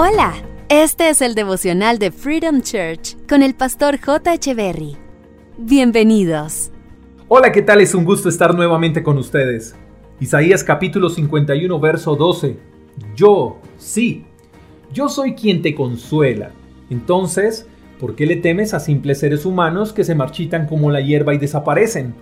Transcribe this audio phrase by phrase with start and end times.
[0.00, 0.32] Hola,
[0.68, 4.30] este es el devocional de Freedom Church con el pastor J.
[4.54, 4.96] Berry.
[5.58, 6.70] Bienvenidos.
[7.26, 7.80] Hola, ¿qué tal?
[7.80, 9.74] Es un gusto estar nuevamente con ustedes.
[10.20, 12.56] Isaías capítulo 51, verso 12.
[13.16, 14.24] Yo, sí,
[14.92, 16.52] yo soy quien te consuela.
[16.90, 17.66] Entonces,
[17.98, 21.38] ¿por qué le temes a simples seres humanos que se marchitan como la hierba y
[21.38, 22.14] desaparecen?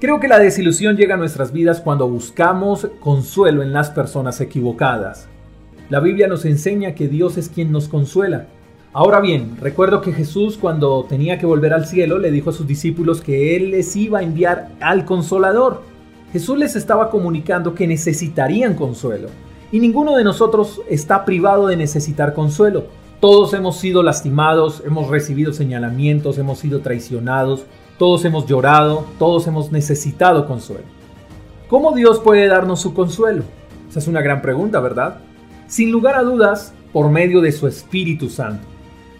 [0.00, 5.28] Creo que la desilusión llega a nuestras vidas cuando buscamos consuelo en las personas equivocadas.
[5.90, 8.46] La Biblia nos enseña que Dios es quien nos consuela.
[8.92, 12.68] Ahora bien, recuerdo que Jesús cuando tenía que volver al cielo le dijo a sus
[12.68, 15.82] discípulos que Él les iba a enviar al consolador.
[16.32, 19.30] Jesús les estaba comunicando que necesitarían consuelo.
[19.72, 22.84] Y ninguno de nosotros está privado de necesitar consuelo.
[23.18, 27.64] Todos hemos sido lastimados, hemos recibido señalamientos, hemos sido traicionados,
[27.98, 30.84] todos hemos llorado, todos hemos necesitado consuelo.
[31.68, 33.42] ¿Cómo Dios puede darnos su consuelo?
[33.88, 35.18] Esa es una gran pregunta, ¿verdad?
[35.70, 38.66] Sin lugar a dudas, por medio de su Espíritu Santo.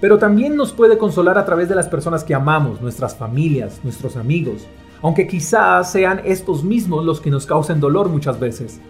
[0.00, 4.16] Pero también nos puede consolar a través de las personas que amamos, nuestras familias, nuestros
[4.16, 4.66] amigos,
[5.02, 8.80] aunque quizás sean estos mismos los que nos causen dolor muchas veces.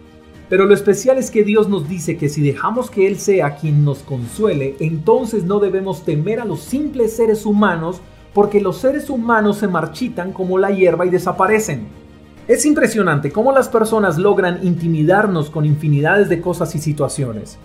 [0.48, 3.84] Pero lo especial es que Dios nos dice que si dejamos que Él sea quien
[3.84, 8.00] nos consuele, entonces no debemos temer a los simples seres humanos
[8.34, 11.88] porque los seres humanos se marchitan como la hierba y desaparecen.
[12.48, 17.58] Es impresionante cómo las personas logran intimidarnos con infinidades de cosas y situaciones.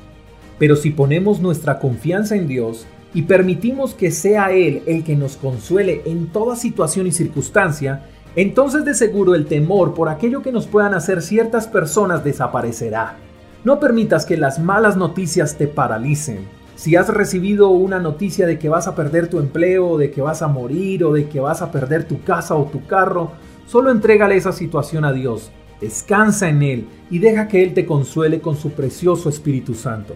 [0.60, 5.38] Pero si ponemos nuestra confianza en Dios y permitimos que sea Él el que nos
[5.38, 8.04] consuele en toda situación y circunstancia,
[8.36, 13.16] entonces de seguro el temor por aquello que nos puedan hacer ciertas personas desaparecerá.
[13.64, 16.40] No permitas que las malas noticias te paralicen.
[16.76, 20.42] Si has recibido una noticia de que vas a perder tu empleo, de que vas
[20.42, 23.32] a morir o de que vas a perder tu casa o tu carro,
[23.66, 28.40] solo entrégale esa situación a Dios, descansa en Él y deja que Él te consuele
[28.40, 30.16] con su precioso Espíritu Santo.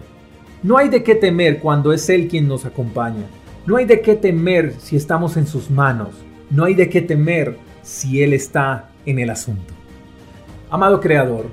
[0.62, 3.26] No hay de qué temer cuando es Él quien nos acompaña.
[3.66, 6.10] No hay de qué temer si estamos en sus manos.
[6.50, 9.74] No hay de qué temer si Él está en el asunto.
[10.70, 11.46] Amado Creador,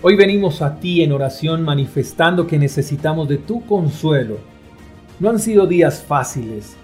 [0.00, 4.36] Hoy venimos a ti en oración manifestando que necesitamos de tu consuelo.
[5.18, 6.76] No han sido días fáciles.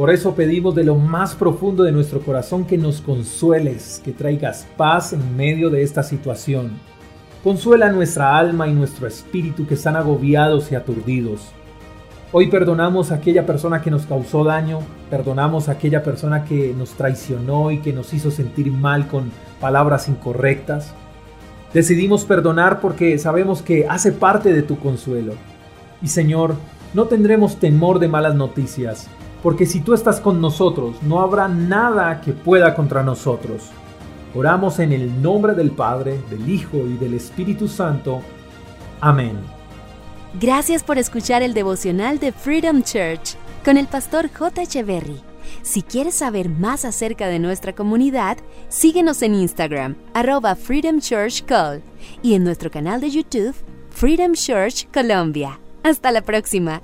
[0.00, 4.66] Por eso pedimos de lo más profundo de nuestro corazón que nos consueles, que traigas
[4.78, 6.70] paz en medio de esta situación.
[7.44, 11.52] Consuela nuestra alma y nuestro espíritu que están agobiados y aturdidos.
[12.32, 14.78] Hoy perdonamos a aquella persona que nos causó daño,
[15.10, 19.30] perdonamos a aquella persona que nos traicionó y que nos hizo sentir mal con
[19.60, 20.94] palabras incorrectas.
[21.74, 25.34] Decidimos perdonar porque sabemos que hace parte de tu consuelo.
[26.00, 26.54] Y Señor,
[26.94, 29.10] no tendremos temor de malas noticias,
[29.42, 33.70] porque si tú estás con nosotros, no habrá nada que pueda contra nosotros.
[34.34, 38.20] Oramos en el nombre del Padre, del Hijo y del Espíritu Santo.
[39.00, 39.38] Amén.
[40.40, 44.62] Gracias por escuchar el devocional de Freedom Church con el pastor J.
[44.62, 45.20] Echeverry.
[45.62, 51.44] Si quieres saber más acerca de nuestra comunidad, síguenos en Instagram, arroba Freedom Church
[52.22, 53.54] y en nuestro canal de YouTube,
[53.90, 55.58] Freedom Church Colombia.
[55.82, 56.80] Hasta la próxima.